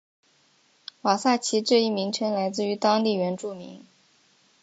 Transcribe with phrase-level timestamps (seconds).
[1.03, 3.85] 瓦萨奇这一名称来自于当地原住民。